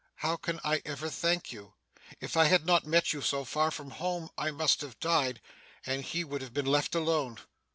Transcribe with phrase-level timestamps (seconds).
[0.15, 1.75] How can I ever thank you?
[2.19, 5.39] If I had not met you so far from home, I must have died,
[5.85, 7.37] and he would have been left alone.